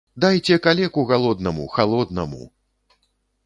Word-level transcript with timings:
Дайце 0.23 0.55
калеку 0.67 1.03
галоднаму, 1.11 1.69
халоднаму! 1.77 2.43